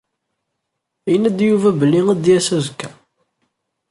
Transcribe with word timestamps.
Yenna-d 1.11 1.39
Yuba 1.47 1.69
belli 1.79 2.01
ad 2.11 2.19
d-yas 2.23 2.47
azekka. 2.57 2.89